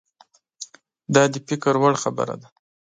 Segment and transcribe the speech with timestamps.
[1.13, 2.47] دا د فکر وړ خبره ده.